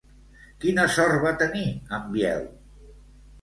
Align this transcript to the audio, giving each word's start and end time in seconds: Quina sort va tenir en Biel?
Quina 0.63 0.85
sort 0.95 1.19
va 1.25 1.33
tenir 1.41 1.67
en 1.99 2.09
Biel? 2.17 2.43